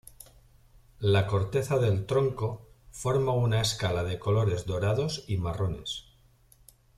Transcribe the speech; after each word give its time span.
La 1.07 1.27
corteza 1.27 1.77
del 1.77 2.07
tronco 2.07 2.49
forma 2.89 3.33
una 3.33 3.61
escala 3.61 4.03
de 4.03 4.17
colores 4.17 4.65
dorados 4.65 5.25
y 5.27 5.37
marrones. 5.37 6.05